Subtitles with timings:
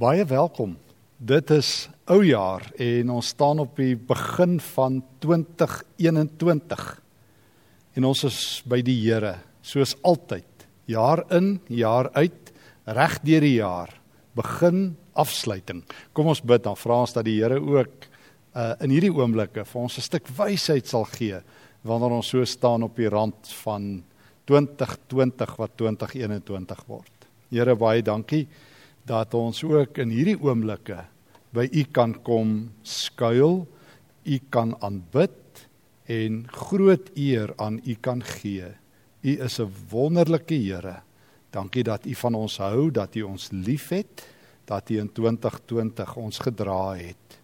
[0.00, 0.70] Baie welkom.
[1.20, 6.80] Dit is ou jaar en ons staan op die begin van 2021.
[8.00, 10.64] En ons is by die Here, soos altyd.
[10.88, 12.54] Jaar in, jaar uit,
[12.88, 13.92] reg deur die jaar.
[14.32, 15.84] Begin, afsluiting.
[16.16, 18.08] Kom ons bid dan vra ons dat die Here ook
[18.56, 21.36] uh in hierdie oomblikke vir ons 'n stuk wysheid sal gee
[21.84, 24.04] wanneer ons so staan op die rand van
[24.46, 27.12] 2020 wat 2021 word.
[27.50, 28.48] Here baie dankie
[29.08, 31.02] dat ons ook in hierdie oomblikke
[31.52, 33.64] by U kan kom skuil,
[34.24, 35.66] U kan aanbid
[36.10, 38.70] en groot eer aan U kan gee.
[39.22, 41.02] U is 'n wonderlike Here.
[41.50, 44.26] Dankie dat U van ons hou, dat U ons liefhet,
[44.64, 47.40] dat U in 2020 ons gedra het.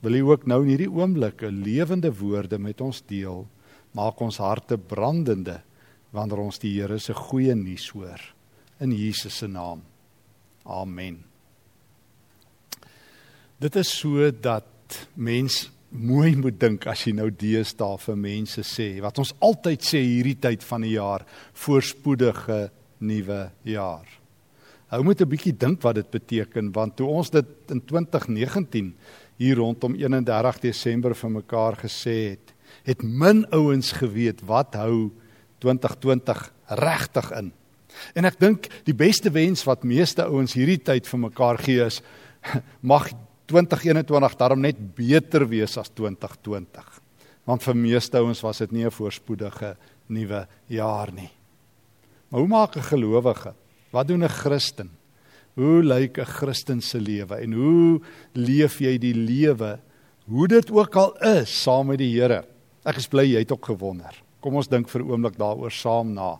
[0.00, 3.46] Wil U ook nou in hierdie oomblikke lewende woorde met ons deel?
[3.92, 5.62] Maak ons harte brandende
[6.10, 8.20] wanneer ons die Here se goeie nuus hoor
[8.80, 9.82] in Jesus se naam.
[10.68, 11.22] Amen.
[13.58, 14.68] Dit is so dat
[15.14, 20.02] mens mooi moet dink as jy nou deesdae vir mense sê wat ons altyd sê
[20.04, 21.24] hierdie tyd van die jaar
[21.56, 22.68] voorspoedige
[23.00, 24.04] nuwe jaar.
[24.92, 28.94] Hou moet 'n bietjie dink wat dit beteken want toe ons dit in 2019
[29.38, 35.10] hier rondom 31 Desember vir mekaar gesê het, het min ouens geweet wat hou
[35.58, 37.52] 2020 regtig in.
[38.14, 42.02] En ek dink die beste wens wat meeste ouens hierdie tyd vir mekaar gee is
[42.80, 43.10] mag
[43.48, 46.84] 2021 daarom net beter wees as 2020.
[47.48, 49.76] Want vir meeste ouens was dit nie 'n voorspoedige
[50.08, 51.30] nuwe jaar nie.
[52.28, 53.54] Maar hoe maak 'n gelowige?
[53.90, 54.90] Wat doen 'n Christen?
[55.54, 58.00] Hoe lyk 'n Christen se lewe en hoe
[58.34, 59.80] leef jy die lewe
[60.26, 62.44] hoe dit ook al is saam met die Here?
[62.84, 64.14] Ek is bly jy het ook gewonder.
[64.40, 66.38] Kom ons dink vir 'n oomblik daaroor saam na.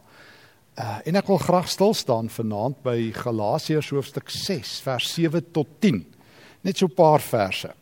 [0.78, 5.66] Uh, en ek wil graag stil staan vanaand by Galasiërs hoofstuk 6 vers 7 tot
[5.82, 6.04] 10.
[6.62, 7.74] Net so 'n paar verse.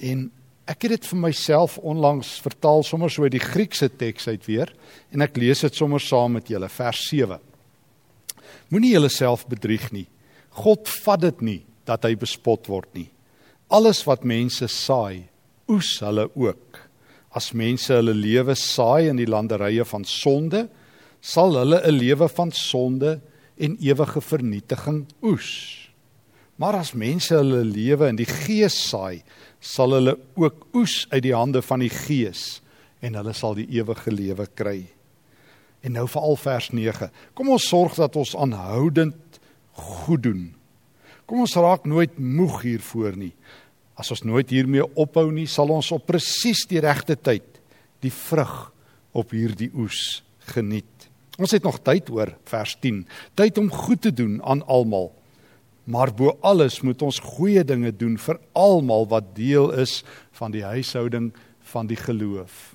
[0.00, 0.30] En
[0.64, 4.72] ek het dit vir myself onlangs vertaal sommer so uit die Griekse teks uit weer
[5.12, 7.38] en ek lees dit sommer saam met julle vers 7.
[8.70, 10.06] Moenie jouself bedrieg nie.
[10.48, 13.10] God vat dit nie dat hy bespot word nie.
[13.68, 15.28] Alles wat mense saai,
[15.68, 16.88] oes hulle ook.
[17.34, 20.68] As mense hulle lewe saai in die landerye van sonde,
[21.20, 23.20] sal hulle 'n lewe van sonde
[23.58, 25.90] en ewige vernietiging oes.
[26.56, 29.22] Maar as mense hulle lewe in die Gees saai,
[29.60, 32.60] sal hulle ook oes uit die hande van die Gees
[33.00, 34.84] en hulle sal die ewige lewe kry.
[35.80, 37.08] En nou veral vers 9.
[37.34, 39.40] Kom ons sorg dat ons aanhoudend
[39.72, 40.54] goed doen.
[41.24, 43.32] Kom ons raak nooit moeg hiervoor nie.
[43.96, 47.60] As ons nooit hiermee ophou nie, sal ons op presies die regte tyd
[48.00, 48.70] die vrug
[49.16, 50.20] op hierdie oes
[50.50, 51.08] geniet.
[51.40, 53.06] Ons het nog tyd oor vers 10.
[53.34, 55.12] Tyd om goed te doen aan almal.
[55.84, 60.02] Maar bo alles moet ons goeie dinge doen vir almal wat deel is
[60.38, 61.32] van die huishouding
[61.72, 62.74] van die geloof.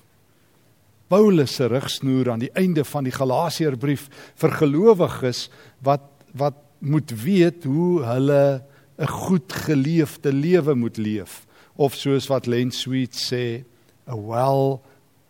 [1.06, 4.08] Paulus se rigsnoer aan die einde van die Galasiërbrief
[4.42, 5.46] vir gelowiges
[5.86, 8.62] wat wat moet weet hoe hulle
[8.98, 13.64] 'n goed geleefde lewe moet leef of soos wat Len Sweet sê
[14.08, 14.80] a well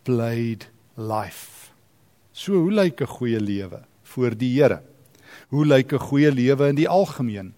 [0.03, 1.56] played life.
[2.37, 4.81] So hoe lyk 'n goeie lewe voor die Here?
[5.49, 7.53] Hoe lyk 'n goeie lewe in die algemeen?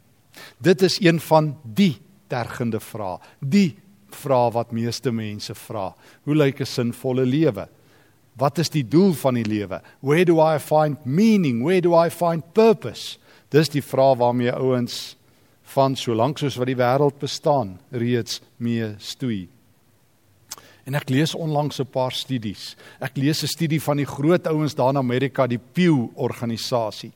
[0.58, 1.98] Dit is een van die
[2.28, 3.20] tergende vrae.
[3.40, 3.76] Die
[4.10, 5.96] vrae wat meeste mense vra.
[6.24, 7.68] Hoe lyk 'n sinvolle lewe?
[8.38, 9.82] Wat is die doel van die lewe?
[10.00, 11.64] Where do I find meaning?
[11.64, 13.18] Where do I find purpose?
[13.50, 15.18] Dis die vraag waarmee ouens
[15.64, 19.50] van solank soos wat die wêreld bestaan reeds mee stoei.
[20.90, 22.76] En ek lees onlangs 'n paar studies.
[23.00, 27.12] Ek lees 'n studie van die groot ouens daar in Amerika, die Pew organisasie,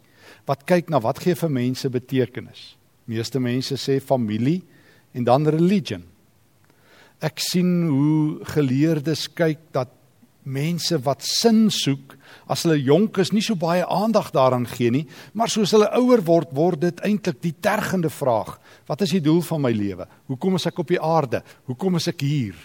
[0.45, 2.78] wat kyk na wat gee vir mense betekenis.
[3.06, 4.61] Meeste mense sê familie
[5.13, 6.03] en dan religion.
[7.19, 9.90] Ek sien hoe geleerdes kyk dat
[10.44, 12.17] mense wat sin soek
[12.47, 16.22] as hulle jonk is nie so baie aandag daaraan gee nie, maar soos hulle ouer
[16.22, 20.08] word, word dit eintlik die tergende vraag: Wat is die doel van my lewe?
[20.28, 21.43] Hoekom is ek op die aarde?
[21.66, 22.55] Hoekom is ek hier?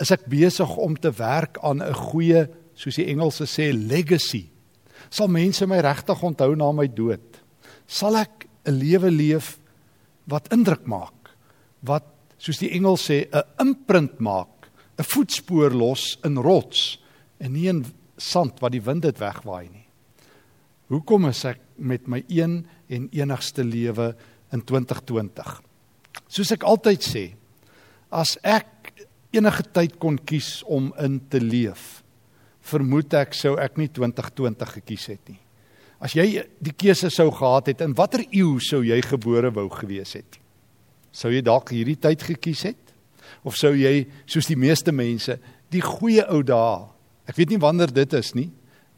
[0.00, 4.50] Is ek besig om te werk aan 'n goeie, soos die Engelse sê, legacy.
[5.10, 7.40] Sal mense my regtig onthou na my dood?
[7.86, 9.58] Sal ek 'n lewe leef
[10.26, 11.30] wat indruk maak?
[11.82, 12.04] Wat
[12.38, 16.98] soos die Engels sê, 'n imprint maak, 'n voetspoor los in rots
[17.40, 17.84] en nie in
[18.16, 19.86] sand wat die wind dit wegwaai nie.
[20.88, 24.14] Hoekom is ek met my een en enigste lewe
[24.52, 25.62] in 2020?
[26.28, 27.24] Soos ek altyd sê,
[28.10, 29.05] as ek
[29.36, 32.02] enige tyd kon kies om in te leef,
[32.66, 35.40] vermoed ek sou ek nie 2020 gekies het nie.
[36.02, 40.12] As jy die keuse sou gehad het in watter eeu sou jy gebore wou gewees
[40.18, 40.40] het?
[41.12, 42.82] Sou jy dalk hierdie tyd gekies het?
[43.46, 45.38] Of sou jy soos die meeste mense
[45.72, 46.84] die goeie ou dae.
[47.26, 48.50] Ek weet nie wanneer dit is nie,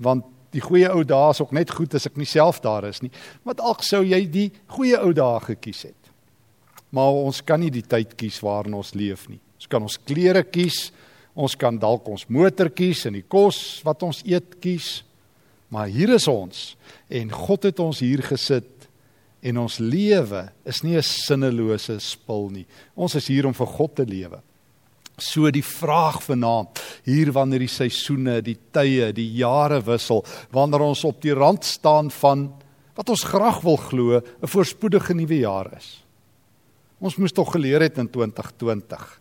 [0.03, 3.03] want die goeie ou dae is ook net goed as ek nie self daar is
[3.05, 3.13] nie.
[3.45, 6.13] Maar dalk sou jy die goeie ou dae gekies het.
[6.91, 9.41] Maar ons kan nie die tyd kies waarin ons leef nie.
[9.59, 10.93] Ons kan ons klere kies,
[11.39, 15.03] ons kan dalk ons motor kies en die kos wat ons eet kies.
[15.75, 16.73] Maar hier is ons
[17.13, 18.87] en God het ons hier gesit
[19.43, 22.67] en ons lewe is nie 'n sinnelose spil nie.
[22.97, 24.41] Ons is hier om vir God te lewe.
[25.19, 31.05] So die vraag vanaand, hier wanneer die seisoene, die tye, die jare wissel, wanneer ons
[31.05, 32.53] op die rand staan van
[32.95, 36.05] wat ons graag wil glo, 'n voorspoedige nuwe jaar is.
[37.01, 39.21] Ons moes tog geleer het in 2020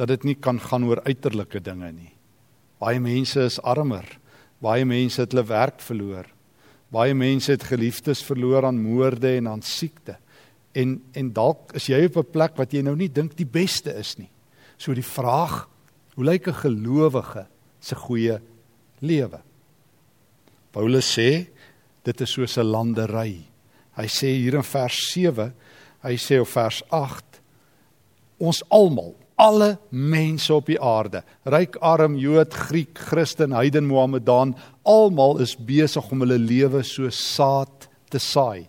[0.00, 2.14] dat dit nie kan gaan oor uiterlike dinge nie.
[2.80, 4.06] Baie mense is armer.
[4.64, 6.24] Baie mense het hulle werk verloor.
[6.90, 10.16] Baie mense het geliefdes verloor aan moorde en aan siekte.
[10.72, 13.92] En en dalk is jy op 'n plek wat jy nou nie dink die beste
[13.92, 14.30] is nie.
[14.78, 15.68] So die vraag,
[16.14, 17.46] hoe lyk 'n gelowige
[17.80, 18.40] se goeie
[19.00, 19.40] lewe?
[20.72, 21.46] Paulus sê
[22.04, 23.44] dit is soos 'n landery.
[23.96, 25.52] Hy sê hier in vers 7,
[26.02, 27.40] hy sê op vers 8
[28.38, 34.52] ons almal alle mense op die aarde, ryk, arm, Jood, Griek, Christen, heiden, Mohammedaan,
[34.84, 38.66] almal is besig om hulle lewe so saad te saai.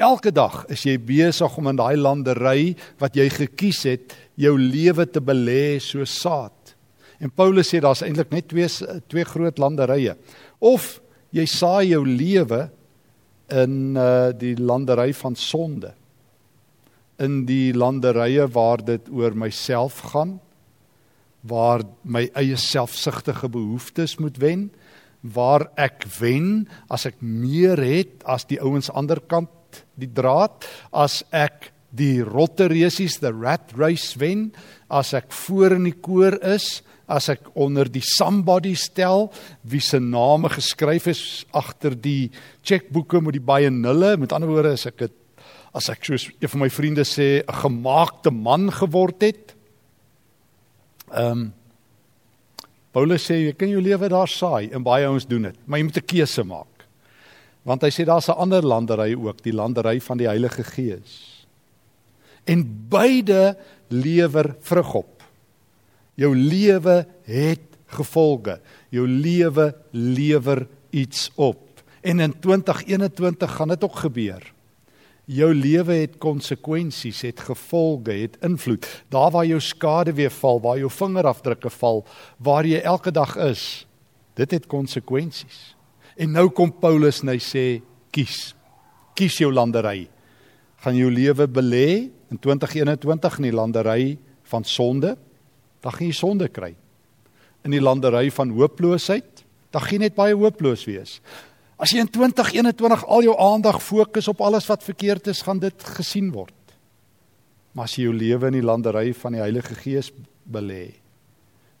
[0.00, 5.06] Elke dag is jy besig om in daai landery wat jy gekies het, jou lewe
[5.06, 6.74] te belê so saad.
[7.22, 8.66] En Paulus sê daar's eintlik net twee
[9.06, 10.16] twee groot landerye.
[10.58, 10.98] Of
[11.34, 12.64] jy saai jou lewe
[13.54, 15.92] in uh die landery van sonde
[17.22, 20.38] in die landerye waar dit oor myself gaan
[21.44, 24.70] waar my eie selfsugtige behoeftes moet wen
[25.34, 31.22] waar ek wen as ek meer het as die ouens ander kant die draad as
[31.32, 34.50] ek die rotte resies the rat race wen
[34.90, 39.28] as ek voor in die koor is as ek onder die somebody stel
[39.68, 41.22] wie se name geskryf is
[41.52, 42.30] agter die
[42.64, 45.20] chequeboeke met die baie nulle met ander woorde as ek het
[45.74, 49.54] as ek soos een van my vriende sê 'n gemaakte man geword het.
[51.10, 51.52] Ehm um,
[52.94, 55.84] Paulus sê jy kan jou lewe daar saai en baie ouens doen dit, maar jy
[55.84, 56.86] moet 'n keuse maak.
[57.64, 61.46] Want hy sê daar's 'n ander landery ook, die landery van die Heilige Gees.
[62.44, 63.56] En beide
[63.88, 65.22] lewer vrug op.
[66.14, 68.60] Jou lewe het gevolge.
[68.90, 71.82] Jou lewe lewer iets op.
[72.02, 74.53] En in 2021 gaan dit ook gebeur.
[75.24, 78.84] Jou lewe het konsekwensies, het gevolge, het invloed.
[79.08, 82.04] Daar waar jou skade weer val, waar jou vingerafdrukke val,
[82.36, 83.86] waar jy elke dag is,
[84.36, 85.72] dit het konsekwensies.
[86.16, 88.54] En nou kom Paulus en hy sê: "Kies.
[89.14, 90.08] Kies jou landery.
[90.76, 95.16] Gaan jou lewe belê in 2021 in die landery van sonde,
[95.80, 96.74] dan gaan jy sonde kry.
[97.64, 101.20] In die landery van hooploosheid, dan gaan jy net baie hooploos wees.
[101.80, 105.86] As jy in 2021 al jou aandag fokus op alles wat verkeerd is, gaan dit
[105.96, 106.54] gesien word.
[107.74, 110.12] Maar as jy jou lewe in die landery van die Heilige Gees
[110.46, 110.94] belê,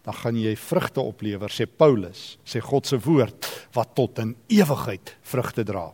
[0.04, 3.46] dan gaan jy vrugte oplewer, sê Paulus, sê God se woord
[3.76, 5.86] wat tot in ewigheid vrugte dra.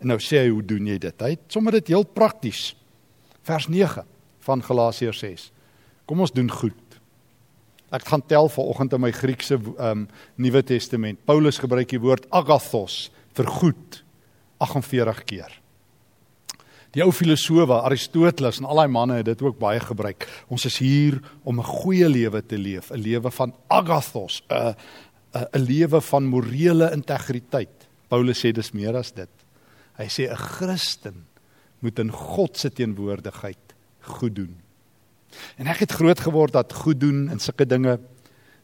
[0.00, 1.22] En nou sê hy, hoe doen jy dit?
[1.22, 2.72] Hy sommer dit heel prakties.
[3.46, 4.02] Vers 9
[4.48, 5.46] van Galasiërs 6.
[6.08, 6.82] Kom ons doen goed.
[7.94, 10.08] Ek gaan tel vanoggend in my Griekse um
[10.42, 11.20] Nuwe Testament.
[11.28, 14.02] Paulus gebruik die woord agathos vir goed
[14.58, 15.52] 48 keer.
[16.96, 20.24] Die ou filosowe Aristoteles en al daai manne het dit ook baie gebruik.
[20.48, 24.74] Ons is hier om 'n goeie lewe te leef, 'n lewe van agathos, 'n
[25.34, 27.88] 'n lewe van morele integriteit.
[28.08, 29.28] Paulus sê dis meer as dit.
[29.98, 31.26] Hy sê 'n Christen
[31.80, 34.56] moet in God se teenwoordigheid goed doen.
[35.58, 37.98] En ek het groot geword dat goed doen en sulke dinge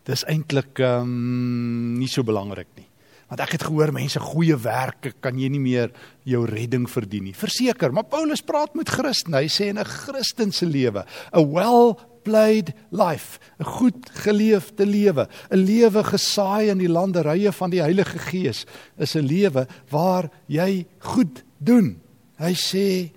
[0.04, 2.91] dis eintlik ehm um, nie so belangrik nie.
[3.32, 5.88] Want ek het gehoor mense goeie werke kan jy nie meer
[6.28, 7.32] jou redding verdien nie.
[7.32, 9.32] Verseker, maar Paulus praat met Christen.
[9.32, 15.28] Hy sê in 'n Christen se lewe, a well played life, 'n goed geleefde lewe,
[15.50, 18.66] 'n lewe gesaai in die landerye van die Heilige Gees,
[18.98, 22.02] is 'n lewe waar jy goed doen.
[22.36, 23.12] Hy sê,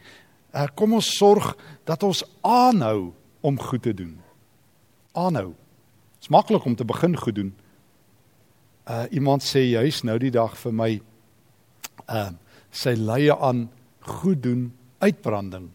[0.54, 4.18] uh, kom ons sorg dat ons aanhou om goed te doen.
[5.12, 5.48] Aanhou.
[6.14, 7.54] Dit is maklik om te begin goed doen.
[8.86, 10.92] Uh iemand sê juis nou die dag vir my
[12.10, 12.32] uh
[12.76, 13.70] sy leie aan
[14.06, 14.68] goed doen
[15.00, 15.70] uitbranding.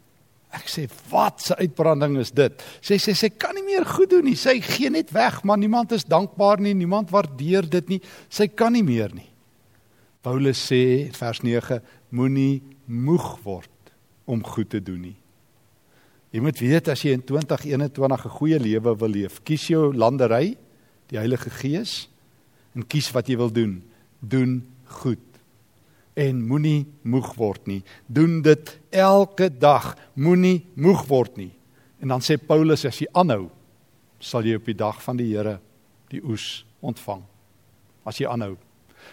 [0.51, 2.63] Ek sê wat se uitbranding is dit?
[2.83, 4.37] Sê sy sê kan nie meer goed doen nie.
[4.39, 8.01] Sy gee net weg, maar niemand is dankbaar nie, niemand waardeer dit nie.
[8.29, 9.31] Sy kan nie meer nie.
[10.21, 11.81] Paulus sê vers 9
[12.13, 13.95] moenie moeg word
[14.29, 15.17] om goed te doen nie.
[16.31, 20.57] Jy moet weet as jy in 2021 'n goeie lewe wil leef, kies jou landery,
[21.09, 22.09] die Heilige Gees
[22.77, 23.81] en kies wat jy wil doen.
[24.21, 24.61] Doen
[25.01, 25.23] goed.
[26.19, 27.81] En moenie moeg word nie.
[28.07, 29.95] Doen dit elke dag.
[30.15, 31.53] Moenie moeg word nie.
[32.01, 33.51] En dan sê Paulus as jy aanhou,
[34.21, 35.59] sal jy op die dag van die Here
[36.11, 37.23] die oes ontvang.
[38.09, 38.57] As jy aanhou.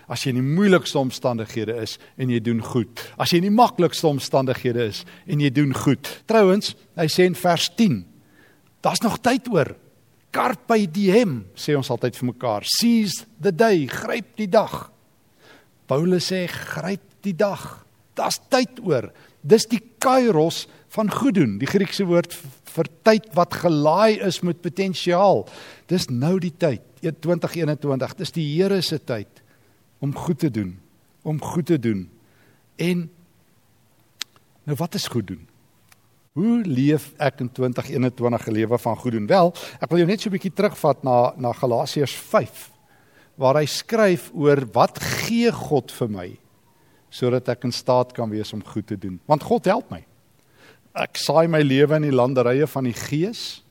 [0.07, 3.01] As jy in die moeilikste omstandighede is en jy doen goed.
[3.19, 6.09] As jy in die maklikste omstandighede is en jy doen goed.
[6.27, 8.01] Trouwens, hy sê in vers 10,
[8.83, 9.73] daar's nog tyd oor.
[10.37, 12.67] Carpe diem, sê ons altyd vir mekaar.
[12.69, 14.91] Seize the day, gryp die dag.
[15.89, 17.63] Paulus sê gryp die dag.
[18.17, 19.09] Daar's tyd oor.
[19.41, 21.57] Dis die kairos van goed doen.
[21.61, 22.35] Die Griekse woord
[22.75, 25.45] vir tyd wat gelaai is met potensiaal.
[25.89, 28.15] Dis nou die tyd, 2021.
[28.21, 29.41] Dis die Here se tyd
[30.03, 30.75] om goed te doen,
[31.25, 32.05] om goed te doen.
[32.77, 33.07] En
[34.69, 35.45] nou wat is goed doen?
[36.37, 39.27] Hoe leef ek in 2021 'n lewe van goed doen?
[39.27, 42.69] Wel, ek wil jou net so 'n bietjie terugvat na na Galasiërs 5
[43.37, 46.37] waar hy skryf oor wat gee God vir my
[47.09, 49.19] sodat ek in staat kan wees om goed te doen.
[49.25, 50.05] Want God help my
[50.93, 53.63] ek saai my lewe in die landerye van die gees.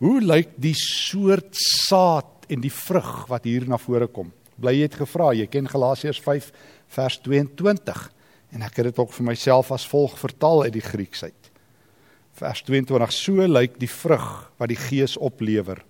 [0.00, 4.32] Hoe lyk die soort saad en die vrug wat hier na vore kom?
[4.58, 6.52] Bly jy het gevra, jy ken Galasiërs 5
[6.88, 8.12] vers 22
[8.52, 11.37] en ek het dit ook vir myself as volg vertaal uit die Grieks uit.
[12.38, 14.28] Vers 22: So lyk die vrug
[14.60, 15.80] wat die gees oplewer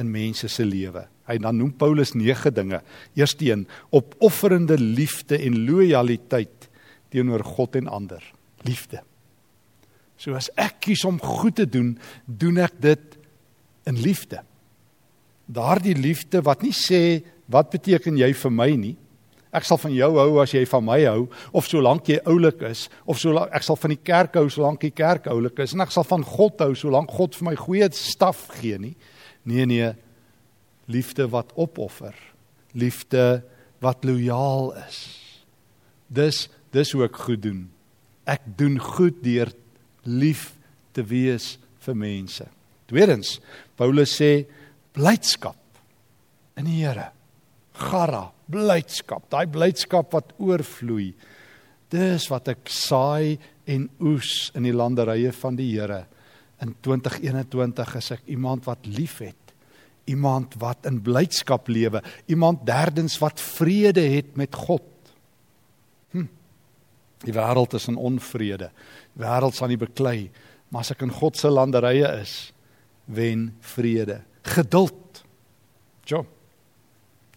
[0.00, 1.04] in mense se lewe.
[1.28, 2.80] Hy dan noem Paulus 9 dinge.
[3.18, 6.68] Eersteen, opofferende liefde en lojaliteit
[7.12, 8.22] teenoor God en ander.
[8.66, 9.02] Liefde.
[10.18, 11.94] So as ek kies om goed te doen,
[12.26, 13.18] doen ek dit
[13.90, 14.42] in liefde.
[15.52, 18.94] Daardie liefde wat nie sê wat beteken jy vir my nie.
[19.52, 22.86] Ek sal van jou hou as jy van my hou of solank jy oulik is
[23.04, 25.92] of solank ek sal van die kerk hou solank die kerk oulik is en ek
[25.92, 28.94] sal van God hou solank God vir my goeie staf gee nie.
[29.44, 29.92] Nee nee.
[30.88, 32.16] Liefde wat opoffer.
[32.72, 33.42] Liefde
[33.84, 35.02] wat lojaal is.
[36.08, 37.66] Dis dis hoe ek goed doen.
[38.24, 39.52] Ek doen goed deur
[40.08, 40.52] lief
[40.96, 42.46] te wees vir mense.
[42.88, 43.38] Tweedens,
[43.76, 44.44] Paulus sê
[44.96, 45.58] blydskap
[46.60, 47.10] in die Here.
[47.72, 51.12] Garra, blydskap, daai blydskap wat oorvloei.
[51.92, 56.04] Dis wat ek saai en oes in die landerye van die Here.
[56.62, 59.38] In 2021 is ek iemand wat liefhet.
[60.10, 64.88] Iemand wat in blydskap lewe, iemand derdens wat vrede het met God.
[66.10, 66.26] Hm.
[67.22, 68.72] Die wêreld is in onvrede
[69.18, 70.30] wêreld sal nie beklei,
[70.72, 72.52] maar as ek in God se landerye is,
[73.12, 74.22] wen vrede,
[74.54, 75.22] geduld.
[76.08, 76.24] Jo.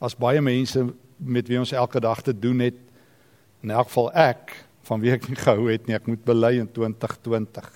[0.03, 0.85] As baie mense
[1.17, 2.77] met wie ons elke dag te doen het,
[3.63, 4.53] in elk geval ek
[4.85, 7.69] van wie ek nie gehou het nie, ek moet bely in 2020.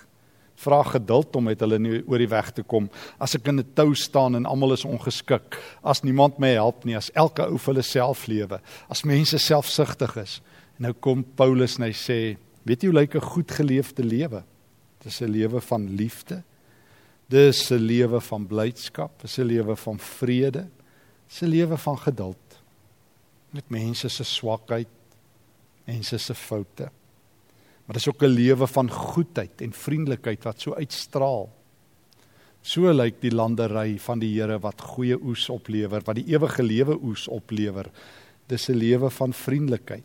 [0.60, 2.90] Vra geduld om met hulle nie oor die weg te kom.
[3.18, 6.96] As ek in 'n tou staan en almal is ongeskik, as niemand my help nie,
[6.96, 10.40] as elke ou vir hulle self lewe, as mense selfsugtig is.
[10.78, 14.44] En nou kom Paulus en hy sê, Weet jy hoe lyk 'n goed geleefde lewe?
[15.02, 16.42] Dis 'n lewe van liefde.
[17.28, 20.68] Dis 'n lewe van blydskap, dis 'n lewe van vrede,
[21.26, 22.49] dis 'n lewe van geduld
[23.52, 24.88] met mense se swakheid,
[25.86, 26.90] mense se foute.
[27.86, 31.50] Maar dis ook 'n lewe van goedheid en vriendelikheid wat so uitstraal.
[32.62, 36.98] So lyk die landery van die Here wat goeie oes oplewer, wat die ewige lewe
[37.02, 37.90] oes oplewer.
[38.46, 40.04] Dis 'n lewe van vriendelikheid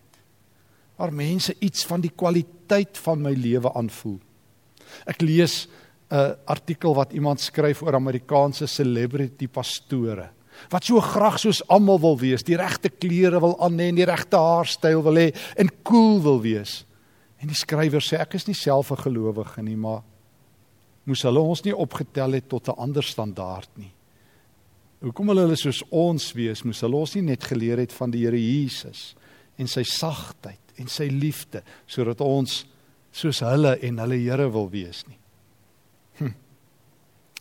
[0.96, 4.20] waar mense iets van die kwaliteit van my lewe aanvoel.
[5.06, 5.68] Ek lees
[6.10, 10.30] 'n artikel wat iemand skryf oor Amerikaanse celebrity pastore
[10.70, 14.08] wat so graag soos almal wil wees, die regte klere wil aan hê en die
[14.08, 16.84] regte haarstyl wil hê en cool wil wees.
[17.42, 20.04] En die skrywer sê ek is nie self 'n gelowige nie, maar
[21.06, 23.92] moes hulle ons nie opgetel het tot 'n ander standaard nie.
[25.02, 28.24] Hoekom hulle hulle soos ons wees, moes hulle ons nie net geleer het van die
[28.26, 29.16] Here Jesus
[29.58, 32.66] en sy sagtheid en sy liefde sodat ons
[33.12, 35.18] soos hulle en hulle Here wil wees nie.
[36.18, 36.34] Hm.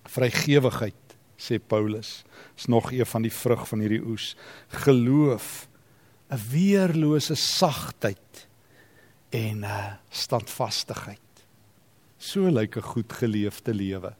[0.04, 1.03] Vrygewigheid
[1.36, 2.24] sê Paulus
[2.56, 4.34] is nog een van die vrug van hierdie oes.
[4.84, 5.68] Geloof,
[6.30, 8.46] 'n weerlose sagtheid
[9.30, 11.20] en 'n standvastigheid.
[12.18, 14.14] So lyk 'n goed geleefde lewe.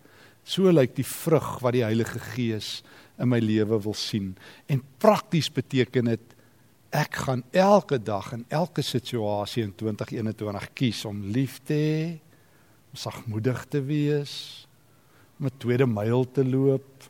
[0.44, 2.83] So lyk die vrug wat die Heilige Gees
[3.18, 4.37] in my lewe wil sien.
[4.66, 6.35] En prakties beteken dit
[6.94, 12.21] ek gaan elke dag in elke situasie in 2021 kies om lief te hê,
[12.92, 14.66] om sagmoedig te wees,
[15.41, 17.05] om 'n tweede myl te loop,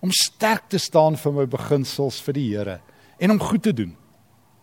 [0.00, 2.80] om sterk te staan vir my beginsels vir die Here
[3.18, 3.96] en om goed te doen.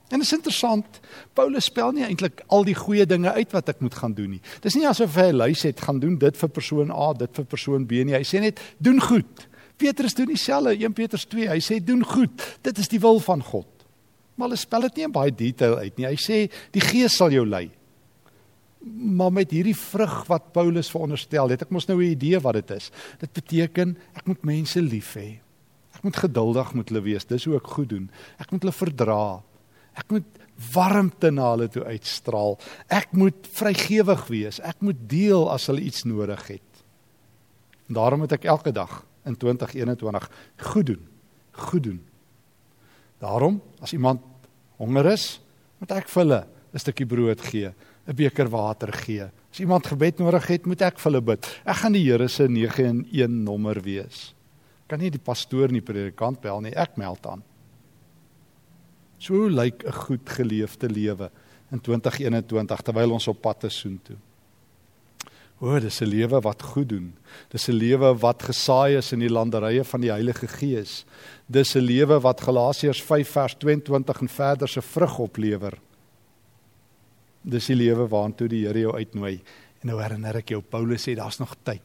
[0.09, 0.99] En dit is interessant.
[1.33, 4.41] Paulus spel nie eintlik al die goeie dinge uit wat ek moet gaan doen nie.
[4.61, 7.45] Dis nie asof hy 'n lys het gaan doen dit vir persoon A, dit vir
[7.45, 8.13] persoon B nie.
[8.13, 9.47] Hy sê net doen goed.
[9.77, 11.49] Petrus doen dieselfde, 1 Petrus 2.
[11.49, 12.57] Hy sê doen goed.
[12.61, 13.67] Dit is die wil van God.
[14.35, 16.05] Maar hy spel dit nie in baie detail uit nie.
[16.05, 17.71] Hy sê die Gees sal jou lei.
[18.85, 22.71] Maar met hierdie vrug wat Paulus veronderstel, het ek mos nou 'n idee wat dit
[22.71, 22.91] is.
[23.19, 25.39] Dit beteken ek moet mense lief hê.
[25.95, 27.25] Ek moet geduldig met hulle wees.
[27.25, 28.09] Dis hoe ek goed doen.
[28.37, 29.43] Ek moet hulle verdra.
[29.95, 30.27] Ek moet
[30.73, 32.59] warmte na hulle toe uitstraal.
[32.87, 34.59] Ek moet vrygewig wees.
[34.59, 36.83] Ek moet deel as hulle iets nodig het.
[37.87, 40.29] En daarom moet ek elke dag in 2021
[40.71, 41.07] goed doen.
[41.51, 42.01] Goed doen.
[43.23, 44.21] Daarom as iemand
[44.77, 45.39] honger is,
[45.79, 46.41] moet ek vir hulle
[46.75, 47.71] 'n stukkie brood gee,
[48.07, 49.29] 'n beker water gee.
[49.51, 51.47] As iemand gebed nodig het, moet ek vir hulle bid.
[51.65, 54.33] Ek gaan die Here se 911 nommer wees.
[54.87, 57.43] Kan nie die pastoor nie predikant bel nie, ek meld aan.
[59.17, 61.31] So lyk 'n goed geleefde lewe
[61.71, 64.17] in 2021 terwyl ons op pad is soontoe.
[65.61, 67.13] O, dis 'n lewe wat goed doen.
[67.49, 71.05] Dis 'n lewe wat gesaai is in die landerye van die Heilige Gees.
[71.47, 75.73] Dis 'n lewe wat Galasiërs 5 vers 22 en verder se vrug oplewer.
[77.45, 79.35] Dis die lewe waartoe die Here jou uitnooi.
[79.83, 81.83] En nou herinner ek jou Paulus sê daar's nog tyd.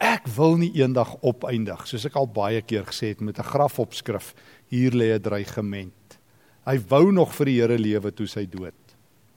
[0.00, 4.34] Ek wil nie eendag opeindig soos ek al baie keer gesê het met 'n grafopskrif.
[4.70, 6.18] Hier lê 'n dreigement.
[6.66, 8.74] Hy wou nog vir die Here lewe toe sy dood.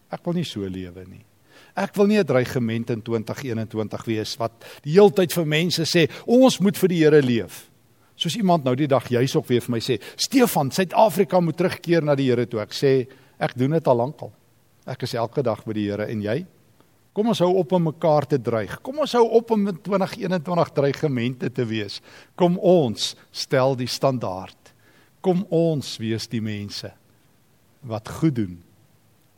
[0.09, 1.25] Ek wil nie so lewe nie.
[1.75, 4.51] Ek wil nie 'n dreigement in 2021 wees wat
[4.83, 7.69] die heeltyd vir mense sê ons moet vir die Here leef.
[8.15, 12.03] Soos iemand nou die dag juis ook weer vir my sê, Stefan, Suid-Afrika moet terugkeer
[12.03, 12.61] na die Here toe.
[12.61, 13.07] Ek sê
[13.39, 14.31] ek doen dit al lankal.
[14.83, 16.43] Ek is elke dag by die Here en jy?
[17.13, 18.79] Kom ons hou op om mekaar te dreig.
[18.81, 21.99] Kom ons hou op om in 2021 dreigemente te wees.
[22.35, 24.73] Kom ons stel die standaard.
[25.23, 26.89] Kom ons wees die mense
[27.87, 28.57] wat goed doen.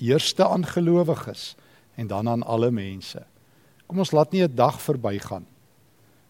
[0.02, 1.54] Eerste aan gelowiges
[2.00, 3.22] en dan aan alle mense.
[3.86, 5.46] Kom ons laat nie 'n dag verbygaan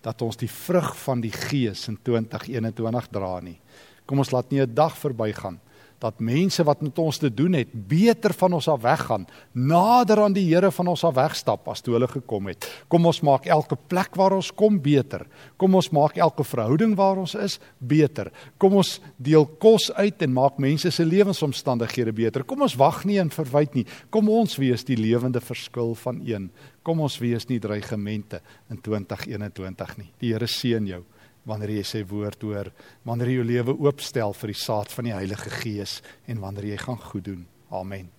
[0.01, 3.59] dat ons die vrug van die Gees in 2021 dra nie.
[4.05, 5.59] Kom ons laat nie 'n dag verbygaan
[6.05, 10.35] dat mense wat met ons te doen het beter van ons af weggaan, nader aan
[10.35, 12.67] die Here van ons af wegstap as toe hulle gekom het.
[12.91, 15.25] Kom ons maak elke plek waar ons kom beter.
[15.61, 18.29] Kom ons maak elke verhouding waar ons is beter.
[18.61, 22.45] Kom ons deel kos uit en maak mense se lewensomstandighede beter.
[22.45, 23.87] Kom ons wag nie en verwyd nie.
[24.13, 26.49] Kom ons wees die lewende verskil van een.
[26.85, 30.09] Kom ons wees nie dreigemente in 2021 nie.
[30.21, 31.01] Die Here seën jou
[31.45, 32.71] wanneer jy sy woord hoor,
[33.05, 36.77] wanneer jy jou lewe oopstel vir die saad van die Heilige Gees en wanneer jy
[36.81, 37.45] gaan goed doen.
[37.69, 38.09] Amen.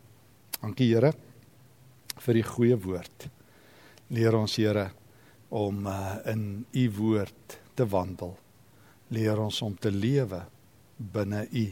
[0.61, 1.13] Dankie Here
[2.23, 3.29] vir die goeie woord.
[4.15, 4.91] Leer ons Here
[5.55, 8.35] om uh, in u woord te wandel.
[9.15, 10.41] Leer ons om te lewe
[10.97, 11.67] binne u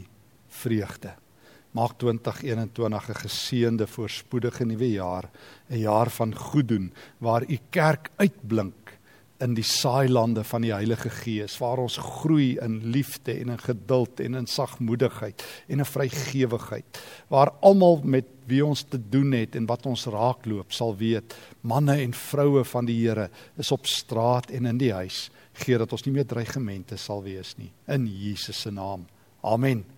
[0.62, 1.14] vreugde.
[1.74, 5.30] Maak 2021 'n geseënde voorspoedige nuwe jaar,
[5.70, 8.83] 'n jaar van goed doen waar u kerk uitblink
[9.42, 14.20] in die saailande van die Heilige Gees waar ons groei in liefde en in geduld
[14.20, 17.00] en in sagmoedigheid en in vrygewigheid
[17.32, 21.98] waar almal met wie ons te doen het en wat ons raakloop sal weet manne
[22.02, 25.28] en vroue van die Here is op straat en in die huis
[25.64, 27.70] gee dat ons nie meer dreigemente sal wees nie.
[27.86, 29.06] In Jesus se naam.
[29.42, 29.93] Amen